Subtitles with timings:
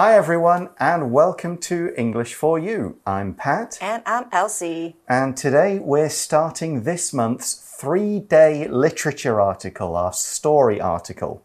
[0.00, 2.96] Hi, everyone, and welcome to English for You.
[3.04, 3.76] I'm Pat.
[3.82, 4.96] And I'm Elsie.
[5.06, 11.42] And today we're starting this month's three day literature article, our story article.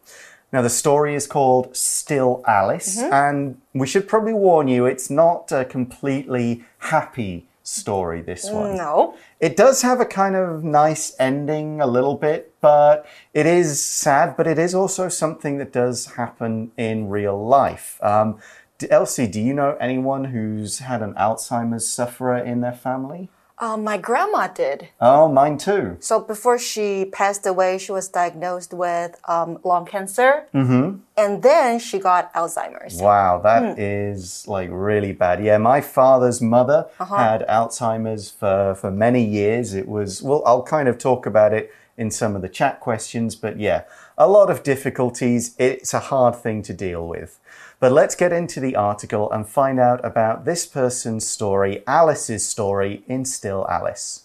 [0.54, 3.12] Now, the story is called Still Alice, Mm-hmm.
[3.12, 8.76] and we should probably warn you it's not a completely happy story, this one.
[8.76, 9.16] No.
[9.40, 14.36] It does have a kind of nice ending, a little bit, but it is sad,
[14.36, 17.98] but it is also something that does happen in real life.
[18.02, 18.38] Um,
[18.90, 23.30] Elsie, do you know anyone who's had an Alzheimer's sufferer in their family?
[23.58, 24.88] Uh, my grandma did.
[25.00, 25.96] Oh, mine too.
[26.00, 30.44] So before she passed away, she was diagnosed with um, lung cancer.
[30.52, 30.98] Mm-hmm.
[31.16, 33.00] And then she got Alzheimer's.
[33.00, 35.42] Wow, that is like really bad.
[35.42, 39.72] Yeah, my father's mother had Alzheimer's for, for many years.
[39.72, 43.34] It was, well, I'll kind of talk about it in some of the chat questions,
[43.36, 43.84] but yeah,
[44.18, 45.54] a lot of difficulties.
[45.58, 47.40] It's a hard thing to deal with.
[47.86, 53.04] But let's get into the article and find out about this person's story, Alice's story
[53.06, 54.24] in Still Alice.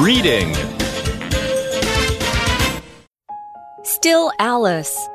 [0.00, 0.52] Reading.
[3.84, 5.08] Still Alice.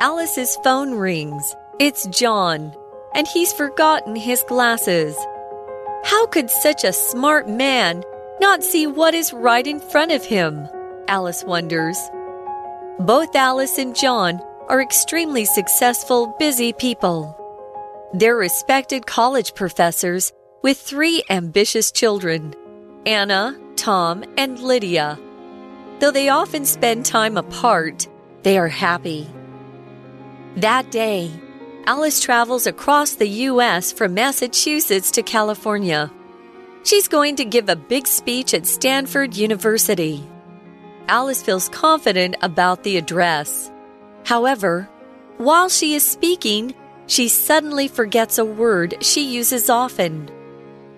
[0.00, 1.54] Alice's phone rings.
[1.78, 2.74] It's John,
[3.14, 5.16] and he's forgotten his glasses.
[6.02, 8.02] How could such a smart man
[8.40, 10.66] not see what is right in front of him?
[11.06, 11.96] Alice wonders.
[13.00, 17.36] Both Alice and John are extremely successful, busy people.
[18.14, 22.54] They're respected college professors with three ambitious children
[23.04, 25.18] Anna, Tom, and Lydia.
[25.98, 28.08] Though they often spend time apart,
[28.44, 29.28] they are happy.
[30.56, 31.30] That day,
[31.84, 33.92] Alice travels across the U.S.
[33.92, 36.10] from Massachusetts to California.
[36.82, 40.24] She's going to give a big speech at Stanford University.
[41.08, 43.70] Alice feels confident about the address.
[44.24, 44.88] However,
[45.38, 46.74] while she is speaking,
[47.06, 50.28] she suddenly forgets a word she uses often.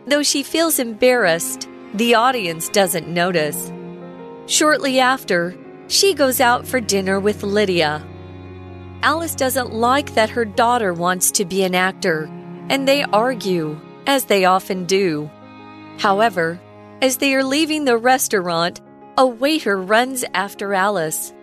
[0.07, 3.71] Though she feels embarrassed, the audience doesn't notice.
[4.47, 5.55] Shortly after,
[5.89, 8.03] she goes out for dinner with Lydia.
[9.03, 12.25] Alice doesn't like that her daughter wants to be an actor,
[12.71, 15.31] and they argue, as they often do.
[15.99, 16.59] However,
[17.03, 18.81] as they are leaving the restaurant,
[19.18, 21.34] a waiter runs after Alice.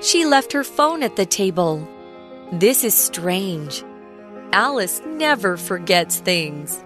[0.00, 1.86] She left her phone at the table.
[2.52, 3.84] This is strange.
[4.52, 6.82] Alice never forgets things.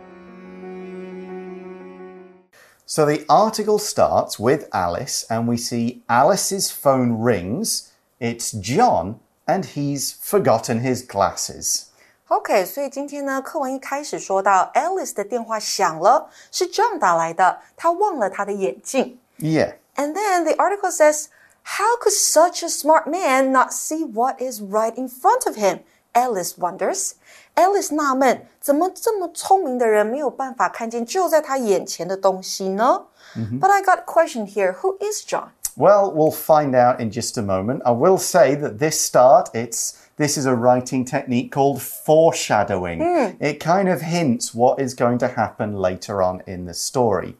[2.84, 7.90] So the article starts with Alice, and we see Alice's phone rings.
[8.20, 11.86] It's John, and he's forgotten his glasses.
[12.28, 19.18] OK，所以今天呢，课文一开始说到 Alice 的电话响了，是 John 打来的，他忘了他的眼镜。
[19.38, 19.74] Yeah.
[19.96, 21.28] And then the article says,
[21.62, 25.80] How could such a smart man not see what is right in front of him?
[26.14, 27.14] Alice wonders.
[27.56, 34.74] Alice 纳闷，怎么这么聪明的人没有办法看见就在他眼前的东西呢、But I got a question here.
[34.80, 35.50] Who is John?
[35.76, 37.82] Well, we'll find out in just a moment.
[37.84, 43.00] I will say that this start, it's this is a writing technique called foreshadowing.
[43.40, 47.36] It kind of hints what is going to happen later on in the story.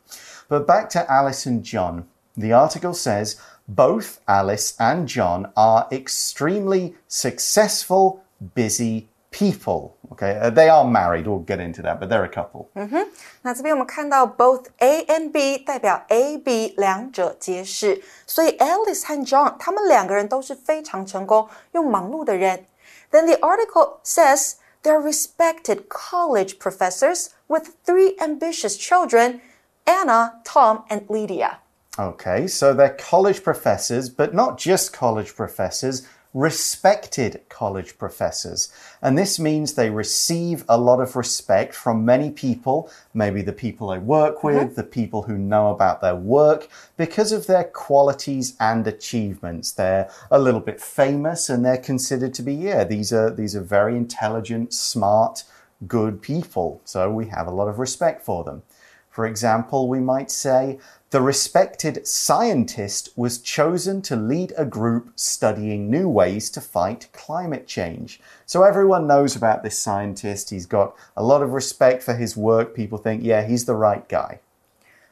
[0.48, 2.06] But back to Alice and John.
[2.36, 3.36] The article says
[3.68, 8.20] both Alice and John are extremely successful,
[8.54, 9.96] busy people.
[10.12, 11.26] Okay, Uh, they are married.
[11.26, 12.68] We'll get into that, but they're a couple.
[13.42, 22.66] 那这边我们看到 both A and B 代表 A、B 两者皆是，所以 Alice 和 John 他们两个人都是非常成功又忙碌的人。
[23.10, 29.40] Then the article says they're respected college professors with three ambitious children,
[29.84, 31.58] Anna, Tom, and Lydia.
[31.99, 38.71] Okay, so they're college professors, but not just college professors, respected college professors.
[39.01, 43.87] And this means they receive a lot of respect from many people, maybe the people
[43.87, 44.57] they work mm-hmm.
[44.57, 49.71] with, the people who know about their work, because of their qualities and achievements.
[49.71, 53.63] They're a little bit famous and they're considered to be, yeah, these are, these are
[53.63, 55.45] very intelligent, smart,
[55.87, 56.81] good people.
[56.85, 58.61] So we have a lot of respect for them.
[59.16, 60.78] For example, we might say,
[61.10, 67.66] the respected scientist was chosen to lead a group studying new ways to fight climate
[67.66, 68.18] change.
[68.46, 70.48] So everyone knows about this scientist.
[70.48, 72.74] He's got a lot of respect for his work.
[72.74, 74.40] People think, yeah, he's the right guy.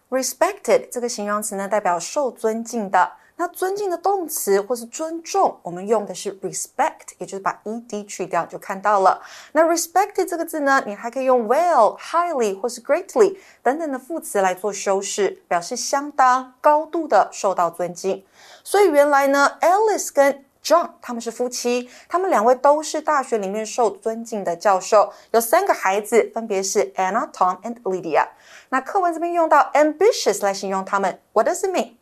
[0.08, 3.12] Respected 这个形容词呢，代表受尊敬的。
[3.37, 9.21] 那尊敬的动词或是尊重，我们用的是 respect，也就是把 ed 去掉就看到了。
[9.51, 18.23] 那 respected 这个字呢，你还可以用 well、highly 或是 greatly 等等的副词来做修饰，表示相当、高度的受到尊敬。
[18.63, 28.29] 所以原来呢，Alice 跟 John 他们是夫妻，他们两位都是大学里面受尊敬的教授，有三个孩子，分别是 Anna、Tom and Lydia。
[28.69, 31.95] 那课文这边用到 ambitious 来形容他们，What does it mean？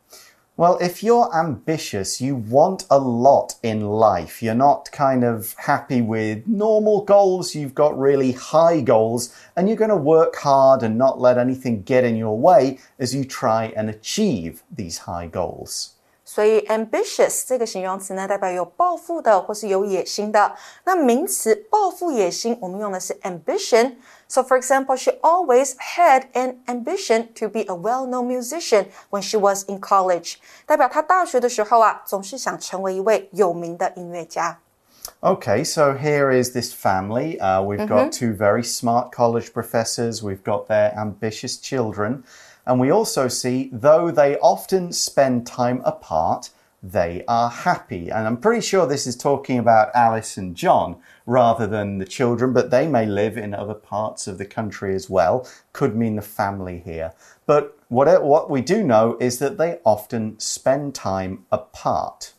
[0.56, 4.42] mean？Well, if you're ambitious, you want a lot in life.
[4.42, 7.54] You're not kind of happy with normal goals.
[7.54, 11.82] You've got really high goals, and you're going to work hard and not let anything
[11.84, 15.90] get in your way as you try and achieve these high goals.
[16.24, 20.54] 所以 ambitious 这个形容词呢，代表有抱负的或是有野心的。
[20.84, 23.94] 那名词抱负、野心，我们用的是 ambition。
[24.32, 29.38] So for example, she always had an ambition to be a well-known musician when she
[29.38, 30.36] was in college。
[30.66, 34.58] 代表她大学的时候啊，总是想成为一位有名的音乐家。
[35.20, 37.38] Okay, so here is this family.
[37.40, 40.22] Uh, we've got two very smart college professors.
[40.22, 42.22] We've got their ambitious children.
[42.64, 46.50] And we also see, though they often spend time apart,
[46.82, 48.10] they are happy.
[48.10, 52.53] And I'm pretty sure this is talking about Alice and John rather than the children,
[52.53, 55.47] but they may live in other parts of the country as well.
[55.71, 57.13] Could mean the family here.
[57.45, 62.33] But what, what we do know is that they often spend time apart.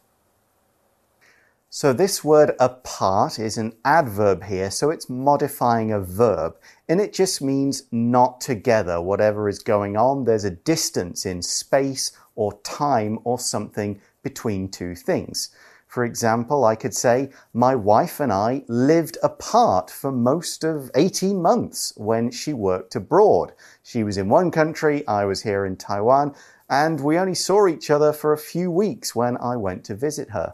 [1.71, 6.57] So this word apart is an adverb here, so it's modifying a verb.
[6.89, 9.01] And it just means not together.
[9.01, 14.95] Whatever is going on, there's a distance in space or time or something between two
[14.95, 15.51] things.
[15.94, 21.42] For example, I could say, My wife and I lived apart for most of 18
[21.42, 23.54] months when she worked abroad.
[23.84, 26.36] She was in one country, I was here in Taiwan,
[26.68, 30.30] and we only saw each other for a few weeks when I went to visit
[30.30, 30.54] her.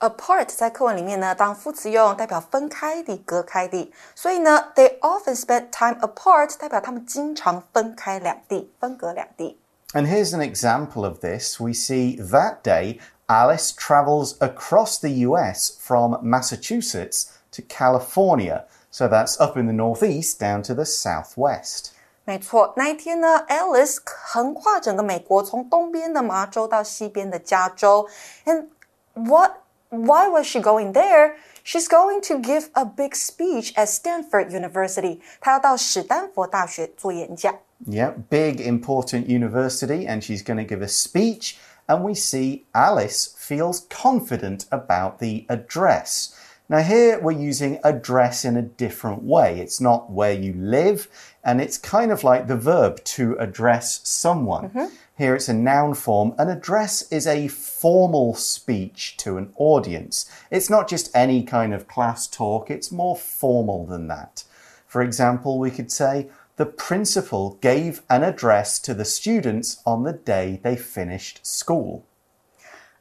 [0.00, 3.90] apart 在课文里面呢，当副词用，代表分开的、隔开的。
[4.14, 9.58] 所以呢，they often spend time apart，代表他们经常分开两地、分隔两地。
[9.94, 11.58] And here's an example of this.
[11.58, 18.64] We see that day Alice travels across the US from Massachusetts to California.
[18.90, 21.92] So that's up in the northeast down to the southwest.
[22.24, 28.08] 没错，那一天呢，Alice 横跨整个美国，从东边的麻州到西边的加州。
[28.44, 28.66] And
[29.14, 29.52] what
[29.90, 31.36] why was she going there?
[31.64, 35.20] She's going to give a big speech at Stanford University.
[35.40, 37.54] 她要到史丹佛大学做演讲。
[37.86, 41.54] Yeah, big important university, and she's going to give a speech.
[41.87, 46.37] And we see Alice feels confident about the address.
[46.69, 49.59] Now, here we're using address in a different way.
[49.59, 51.09] It's not where you live,
[51.43, 54.69] and it's kind of like the verb to address someone.
[54.69, 54.95] Mm-hmm.
[55.17, 56.33] Here it's a noun form.
[56.39, 60.31] An address is a formal speech to an audience.
[60.49, 64.43] It's not just any kind of class talk, it's more formal than that.
[64.87, 70.12] For example, we could say, the principal gave an address to the students on the
[70.12, 72.02] day they finished school.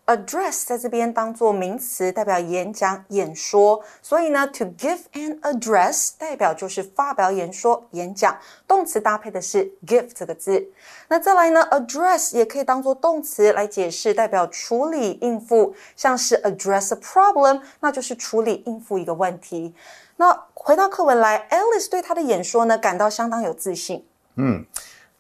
[0.08, 3.84] address 在这边当做名词，代表演讲、演说。
[4.02, 8.40] 所以呢，to give an address 代表就是发表演说、演讲。
[8.66, 10.66] 动词搭配的是 give 这个字。
[11.10, 15.76] 那再来呢，address 也可以当做动词来解释，代表处理、应付。
[15.98, 19.76] 像是 address a problem，那就是处理、应付一个问题。
[20.22, 24.06] 那回到课文来，Alice 对她的演说呢感到相当有自信。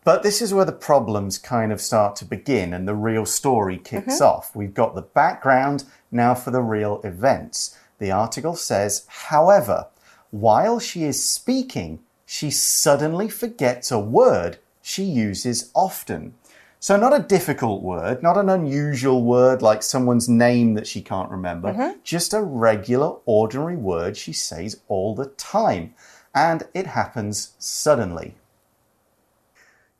[0.03, 3.77] But this is where the problems kind of start to begin and the real story
[3.77, 4.45] kicks off.
[4.53, 7.71] We've got the background now for the real events.
[7.99, 9.87] The article says, however,
[10.31, 16.35] while she is speaking, she suddenly forgets a word she uses often.
[16.82, 21.30] So, not a difficult word, not an unusual word like someone's name that she can't
[21.30, 22.00] remember, mm-hmm.
[22.02, 25.94] just a regular, ordinary word she says all the time.
[26.34, 28.34] And it happens suddenly.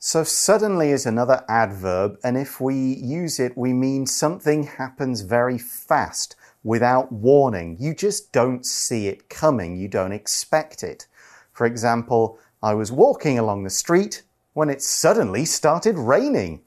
[0.01, 5.59] So, suddenly is another adverb, and if we use it, we mean something happens very
[5.59, 6.35] fast
[6.65, 7.77] without warning.
[7.79, 11.07] You just don't see it coming, you don't expect it.
[11.53, 16.61] For example, I was walking along the street when it suddenly started raining.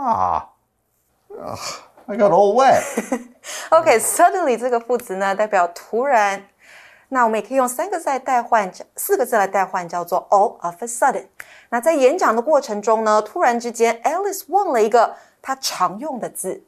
[0.00, 0.48] Ah,
[1.28, 1.58] Ugh,
[2.06, 2.82] I got all wet.
[3.68, 6.44] OK，suddenly、这个副词呢，代表突然。
[7.08, 11.26] 那我们也可以用三个字来代换，四个字来代换，叫做 all of a sudden。
[11.68, 16.64] 那在演讲的过程中呢，突然之间，Alice 忘了一个她常用的字。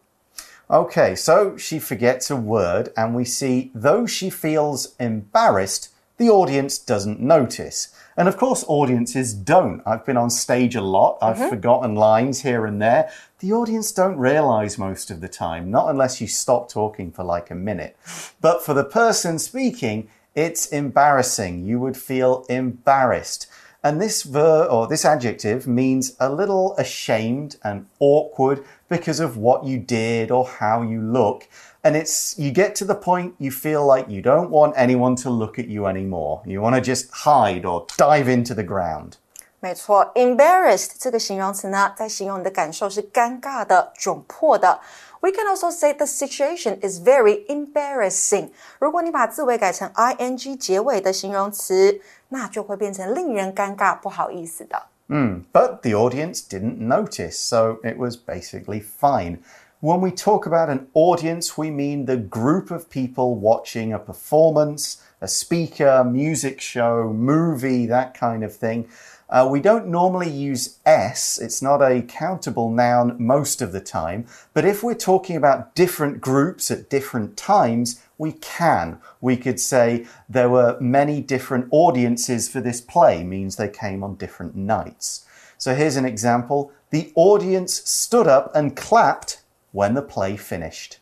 [0.68, 5.86] Okay, so she forgets a word, and we see, though she feels embarrassed,
[6.23, 7.93] the audience doesn't notice.
[8.15, 9.81] And of course, audiences don't.
[9.85, 11.17] I've been on stage a lot.
[11.21, 11.49] I've mm-hmm.
[11.49, 13.11] forgotten lines here and there.
[13.39, 17.51] The audience don't realize most of the time, not unless you stop talking for like
[17.51, 17.97] a minute.
[18.39, 21.65] But for the person speaking, it's embarrassing.
[21.65, 23.47] You would feel embarrassed.
[23.83, 29.65] And this verb or this adjective means a little ashamed and awkward because of what
[29.65, 31.49] you did or how you look.
[31.83, 35.29] And it's, you get to the point you feel like you don't want anyone to
[35.29, 36.41] look at you anymore.
[36.45, 39.17] You want to just hide or dive into the ground.
[39.62, 44.80] 没错，embarrassed 这个形容词呢，在形容你的感受是尴尬的、窘迫的。
[45.20, 48.50] We can also say the situation is very embarrassing。
[48.78, 54.80] 如果你把字尾改成 ing 结尾的形容词，那就会变成令人尴尬、不好意思的。
[55.08, 59.38] But the audience didn't notice, so it was basically fine.
[59.80, 64.98] When we talk about an audience, we mean the group of people watching a performance,
[65.20, 68.86] a speaker, music show, movie, that kind of thing.
[69.32, 74.24] Uh, we don't normally use S, it's not a countable noun most of the time,
[74.54, 78.98] but if we're talking about different groups at different times, we can.
[79.20, 84.16] We could say there were many different audiences for this play, means they came on
[84.16, 85.26] different nights.
[85.58, 89.42] So here's an example the audience stood up and clapped
[89.72, 91.00] when the play finished.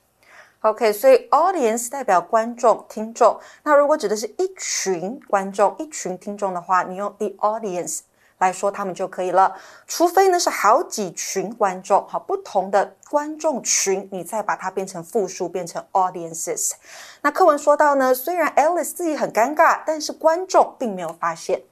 [0.63, 3.39] OK，所以 audience 代表观众、听众。
[3.63, 8.01] 那如果指的是一群观众、一群听众的话，你用 the audience
[8.41, 9.55] 来说他们就可以了。
[9.87, 16.73] 除非呢是好几群观众，好不同的观众群，你再把它变成复数，变成 audiences。
[17.23, 21.63] 那课文说到呢，虽然 Alice 自己很尴尬，但是观众并没有发现。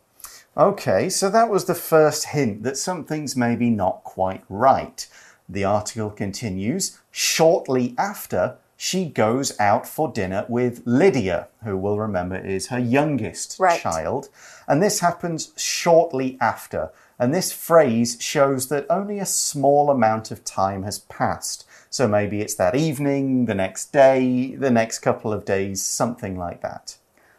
[0.54, 5.06] Okay, so that was the first hint that something's maybe not quite right.
[5.48, 8.54] The article continues shortly after.
[8.78, 13.80] She goes out for dinner with Lydia, who we'll remember is her youngest Right.
[13.80, 14.28] child.
[14.66, 16.90] And this happens shortly after.
[17.16, 21.64] And this phrase shows that only a small amount of time has passed.
[21.88, 26.60] So maybe it's that evening, the next day, the next couple of days, something like
[26.62, 26.96] that.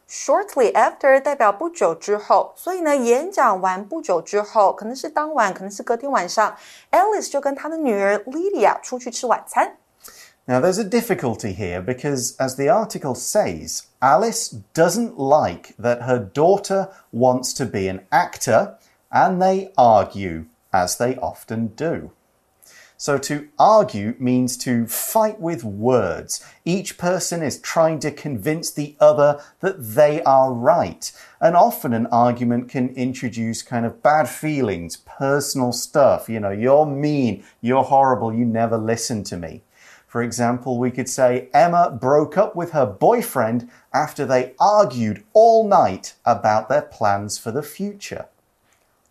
[0.07, 6.55] Shortly after 代表不久之后，所以呢，演讲完不久之后，可能是当晚，可能是隔天晚上，
[6.91, 9.75] Alice 就跟她的女儿 Lydia 出去吃晚餐。
[10.50, 16.18] Now, there's a difficulty here because, as the article says, Alice doesn't like that her
[16.18, 18.76] daughter wants to be an actor
[19.12, 22.10] and they argue, as they often do.
[22.96, 26.44] So, to argue means to fight with words.
[26.64, 31.12] Each person is trying to convince the other that they are right.
[31.40, 36.28] And often an argument can introduce kind of bad feelings, personal stuff.
[36.28, 39.62] You know, you're mean, you're horrible, you never listen to me.
[40.09, 45.67] For example, we could say Emma broke up with her boyfriend after they argued all
[45.67, 48.27] night about their plans for the future.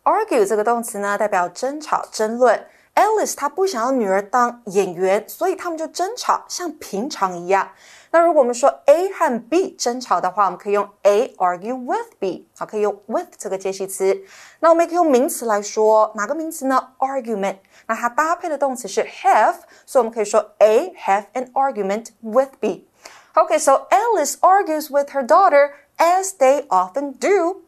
[0.03, 2.67] argue 这个动词呢，代表争吵、争论。
[2.95, 7.71] Alice 她不想要女儿当演员，所以他们就争吵，像平常一样。
[8.11, 14.25] 那如果我们说 A 和 B 争吵的话，我们可以用 A argue with B，好，可以用 with 这个介系词。
[14.61, 16.93] 那我们也可以用名词来说，哪个名词呢？
[16.99, 17.57] argument。
[17.87, 26.67] 那它搭配的动词是 have，所以我们可以说 A have an argument with B。Okay, so Alice argues with her daughter as they
[26.69, 27.63] often do.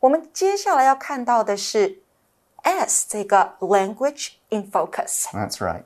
[0.00, 2.02] 我们接下来要看到的是
[2.64, 5.26] as 这个 language in focus。
[5.32, 5.84] That's right.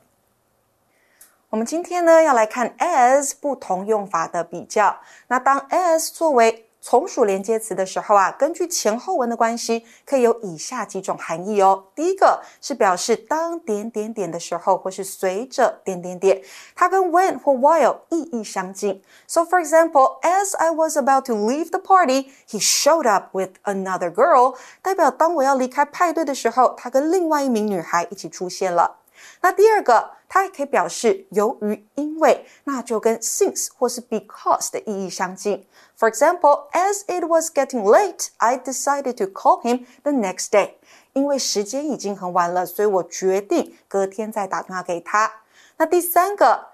[1.50, 4.96] 我们今天呢要来看 as 不同用法的比较。
[5.26, 11.86] 那当 as 作为从属连接词的时候啊，根据前后文的关系，可以有以下几种含义哦。
[11.96, 16.40] 第一个是表示当点点点的时候，或是随着点点点，
[16.76, 19.02] 它跟 when 或 while 意义相近。
[19.26, 24.12] So for example, as I was about to leave the party, he showed up with another
[24.12, 28.98] girl，代表当我要离开派对的时候，他跟另外一名女孩一起出现了。
[29.42, 35.65] 那第二个，它也可以表示由于、因为，那就跟 since 或是 because 的意义相近。
[35.97, 40.73] For example, as it was getting late, I decided to call him the next day.
[41.13, 45.31] 因为时间已经很晚了，所以我决定隔天再打电话给他。
[45.77, 46.67] 那第三个，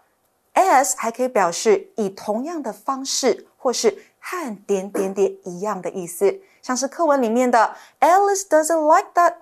[0.56, 9.36] as 还可以表示以同样的方式，或是和点点点一样的意思，像是课文里面的 Alice doesn't like that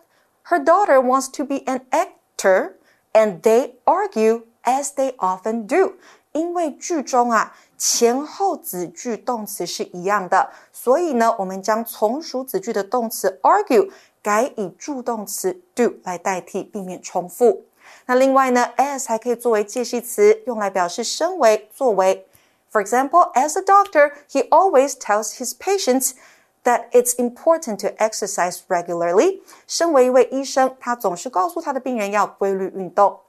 [0.47, 2.73] her daughter wants to be an actor.
[3.14, 5.94] And they argue as they often do，
[6.32, 13.90] 因为句中啊前后子句动词是一样的，所以呢，我们将从属子句的动词 argue
[14.20, 17.64] 改以助动词 do 来代替，避免重复。
[18.06, 22.26] 那另外呢，as 还可以作为介系词，用来表示身为、作为。
[22.72, 26.14] For example, as a doctor, he always tells his patients
[26.63, 29.41] that it's important to exercise regularly。
[29.67, 33.19] 身为一位医生，他总是告诉他的病人要规律运动。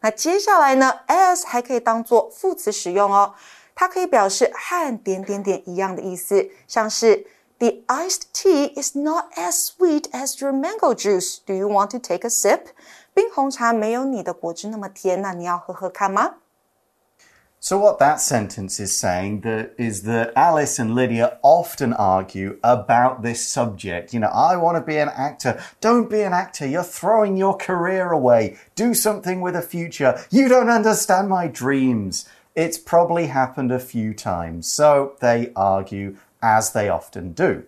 [0.00, 3.34] 那接下来呢，as 还可以当做副词使用哦，
[3.74, 7.26] 它可以表示和点点点一样的意思，像是
[7.58, 11.38] The iced tea is not as sweet as your mango juice.
[11.44, 12.66] Do you want to take a sip?
[13.12, 16.36] 冰红茶没有你的果汁那么甜，那你要喝喝看吗
[17.63, 23.21] ？So, what that sentence is saying that is that Alice and Lydia often argue about
[23.21, 24.13] this subject.
[24.13, 25.63] You know, I want to be an actor.
[25.79, 26.67] Don't be an actor.
[26.67, 28.57] You're throwing your career away.
[28.75, 30.21] Do something with a future.
[30.29, 32.25] You don't understand my dreams.
[32.53, 34.67] It's probably happened a few times.
[34.67, 37.63] So, they argue as they often do.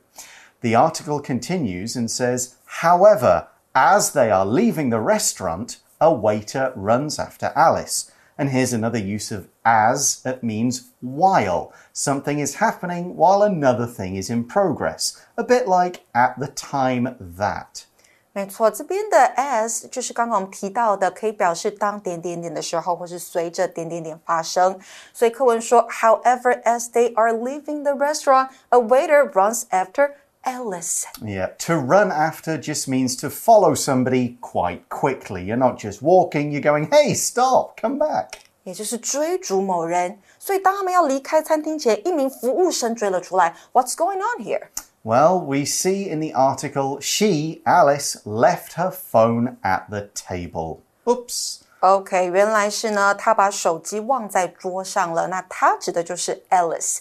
[0.60, 7.18] The article continues and says, however, as they are leaving the restaurant, a waiter runs
[7.18, 8.12] after Alice.
[8.37, 10.21] And here's another use of as.
[10.25, 11.73] It means while.
[11.93, 15.17] Something is happening while another thing is in progress.
[15.37, 17.85] A bit like at the time that.
[18.33, 24.79] 没错，这边的 as 就是刚刚我们提到的，可以表示当点点点的时候，或是随着点点点发生。
[25.13, 30.13] 所以课文说，However, as they are leaving the restaurant, a waiter runs after
[30.46, 31.06] Alice.
[31.22, 35.44] Yeah, to run after just means to follow somebody quite quickly.
[35.44, 38.34] You're not just walking, you're going, hey, stop, come back.
[38.64, 43.56] 也就是追逐某人，所以当他们要离开餐厅前，一名服务生追了出来。
[43.74, 44.70] What's going on here?
[45.04, 50.80] Well, we see in the article she, Alice, left her phone at the table.
[51.06, 51.60] Oops.
[51.82, 55.28] OK，原来是呢，她把手机忘在桌上了。
[55.28, 57.00] 那她指的就是 Alice。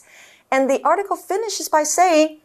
[0.50, 2.40] And the article finishes by saying.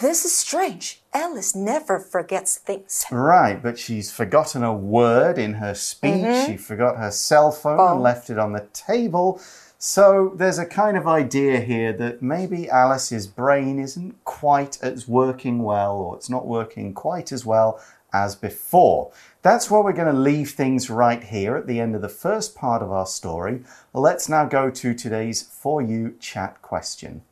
[0.00, 1.02] This is strange.
[1.12, 3.04] Alice never forgets things.
[3.10, 6.14] Right, but she's forgotten a word in her speech.
[6.14, 6.46] Mm -hmm.
[6.46, 9.40] She forgot her cell phone and left it on the table.
[9.78, 15.64] So there's a kind of idea here that maybe Alice's brain isn't quite as working
[15.64, 17.80] well, or it's not working quite as well
[18.12, 19.10] as before.
[19.42, 22.54] That's where we're going to leave things right here at the end of the first
[22.54, 23.64] part of our story.
[23.92, 27.22] Let's now go to today's For You chat question.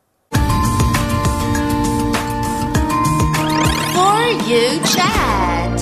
[4.47, 5.77] You Chat.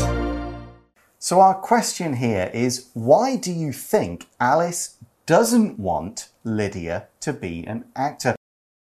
[1.19, 7.63] So, our question here is why do you think Alice doesn't want Lydia to be
[7.67, 8.35] an actor?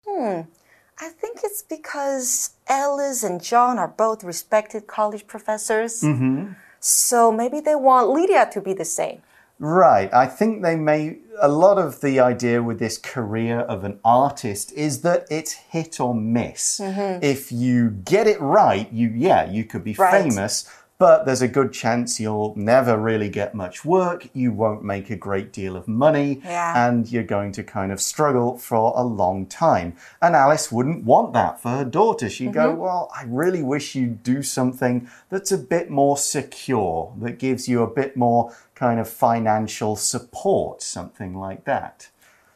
[0.08, 0.48] Hmm.
[0.98, 6.02] I think it's because Alice and John are both respected college professors.
[6.02, 6.54] Mm -hmm.
[6.80, 9.20] So maybe they want Lydia to be the same.
[9.58, 10.12] Right.
[10.12, 11.18] I think they may.
[11.40, 16.00] A lot of the idea with this career of an artist is that it's hit
[16.00, 16.80] or miss.
[16.80, 17.22] Mm -hmm.
[17.22, 20.22] If you get it right, you yeah, you could be right.
[20.22, 20.66] famous
[20.98, 25.16] but there's a good chance you'll never really get much work, you won't make a
[25.16, 26.88] great deal of money, yeah.
[26.88, 29.94] and you're going to kind of struggle for a long time.
[30.22, 32.30] And Alice wouldn't want that for her daughter.
[32.30, 32.54] She'd mm -hmm.
[32.54, 32.80] go, mm-hmm.
[32.80, 37.82] Well, I really wish you'd do something that's a bit more secure, that gives you
[37.82, 42.10] a bit more kind of financial support, something like that.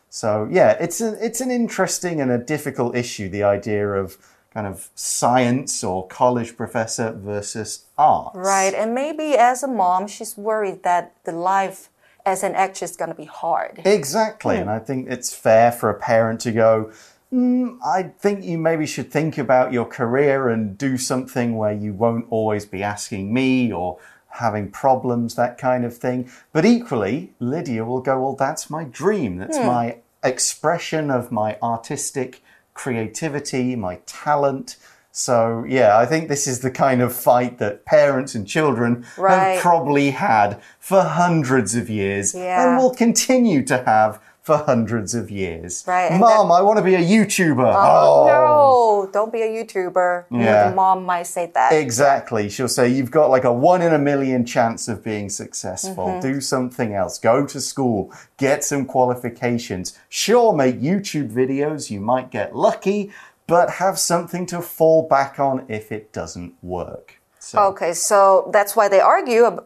[0.09, 4.19] So, yeah, it's, a, it's an interesting and a difficult issue, the idea of
[4.53, 8.33] kind of science or college professor versus art.
[8.35, 8.75] Right.
[8.75, 11.89] And maybe as a mom, she's worried that the life
[12.27, 13.81] as an actress is going to be hard.
[13.85, 14.57] Exactly.
[14.57, 14.63] Mm.
[14.63, 16.93] And I think it's fair for a parent to go,
[17.33, 21.93] mm, I think you maybe should think about your career and do something where you
[21.93, 23.99] won't always be asking me or
[24.35, 26.31] having problems, that kind of thing.
[26.53, 29.39] But equally, Lydia will go, Well, that's my dream.
[29.39, 29.67] That's mm.
[29.67, 32.43] my expression of my artistic
[32.81, 34.77] creativity, my talent.
[35.13, 39.35] So, yeah, I think this is the kind of fight that parents and children right.
[39.35, 42.63] have probably had for hundreds of years yeah.
[42.63, 45.85] and will continue to have for hundreds of years.
[45.87, 46.19] Right.
[46.19, 47.73] Mom, I want to be a YouTuber.
[47.75, 50.25] Oh, oh, no, don't be a YouTuber.
[50.31, 50.73] Yeah.
[50.75, 51.73] mom might say that.
[51.73, 52.49] Exactly.
[52.49, 56.09] She'll say, You've got like a one in a million chance of being successful.
[56.09, 56.33] Mm -hmm.
[56.35, 57.19] Do something else.
[57.21, 58.11] Go to school.
[58.39, 59.99] Get some qualifications.
[60.09, 61.91] Sure, make YouTube videos.
[61.91, 63.11] You might get lucky,
[63.47, 67.21] but have something to fall back on if it doesn't work.
[67.39, 67.59] So.
[67.71, 69.61] Okay, so that's why they argue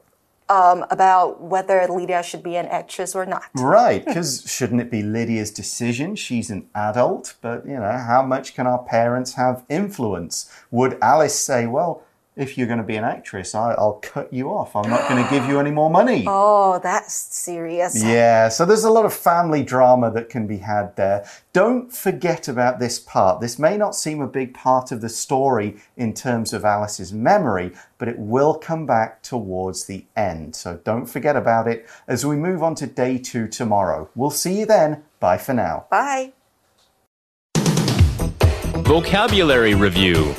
[0.48, 3.44] um, about whether Lydia should be an actress or not.
[3.54, 6.16] Right, because shouldn't it be Lydia's decision?
[6.16, 10.50] She's an adult, but you know, how much can our parents have influence?
[10.70, 12.02] Would Alice say, well,
[12.36, 14.74] if you're going to be an actress, I, will cut you off.
[14.74, 16.24] I'm not going to give you any more money.
[16.36, 18.02] Oh, that's serious.
[18.02, 21.24] Yeah, so there's a lot of family drama that can be had there.
[21.52, 23.40] Don't forget about this part.
[23.40, 27.72] This may not seem a big part of the story in terms of Alice's memory,
[27.98, 30.56] but it will come back towards the end.
[30.56, 34.08] So don't forget about it as we move on to day two tomorrow.
[34.16, 35.04] We'll see you then.
[35.20, 35.86] Bye for now.
[35.90, 36.32] Bye.
[38.84, 40.34] Vocabulary Review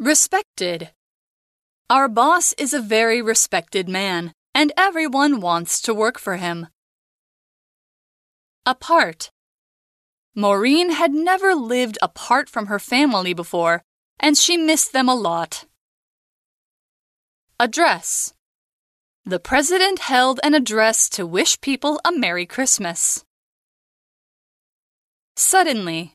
[0.00, 0.92] Respected.
[1.90, 6.68] Our boss is a very respected man, and everyone wants to work for him.
[8.64, 9.30] Apart.
[10.34, 13.82] Maureen had never lived apart from her family before,
[14.18, 15.66] and she missed them a lot.
[17.58, 18.32] Address.
[19.26, 23.22] The president held an address to wish people a Merry Christmas.
[25.36, 26.14] Suddenly.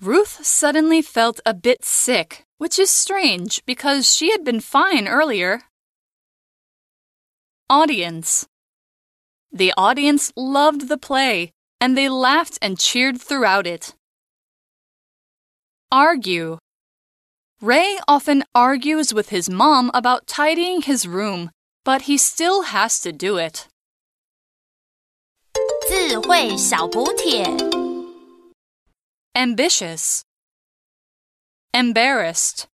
[0.00, 5.63] Ruth suddenly felt a bit sick, which is strange because she had been fine earlier.
[7.69, 8.47] Audience.
[9.51, 13.93] The audience loved the play and they laughed and cheered throughout it.
[15.91, 16.57] Argue.
[17.61, 21.51] Ray often argues with his mom about tidying his room,
[21.85, 23.67] but he still has to do it.
[25.87, 27.45] 智慧小补帖。
[29.35, 30.23] Ambitious.
[31.74, 32.66] Embarrassed.